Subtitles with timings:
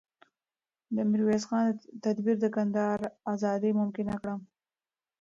[0.95, 1.67] د میرویس خان
[2.03, 2.99] تدبیر د کندهار
[3.33, 4.35] ازادي ممکنه کړه.